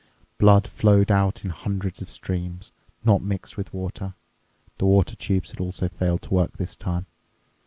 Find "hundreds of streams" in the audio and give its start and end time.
1.51-2.73